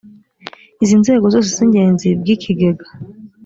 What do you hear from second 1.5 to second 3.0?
z’ingenzi by’ikigega